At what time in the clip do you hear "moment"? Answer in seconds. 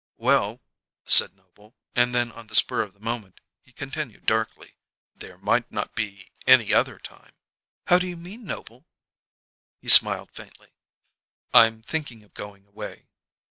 2.99-3.39